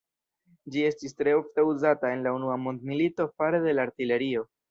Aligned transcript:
Ĝi 0.75 0.85
estis 0.85 1.13
tre 1.21 1.35
ofta 1.41 1.65
uzata 1.73 2.11
en 2.15 2.25
la 2.27 2.33
unua 2.39 2.57
mondmilito 2.63 3.29
fare 3.43 3.63
de 3.69 3.77
la 3.77 3.87
artilerio. 3.89 4.47